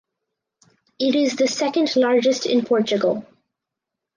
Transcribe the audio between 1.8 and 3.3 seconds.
largest in Portugal.